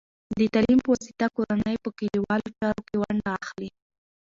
[0.39, 3.69] د تعلیم په واسطه، کورنۍ په کلیوالو چارو کې ونډه اخلي.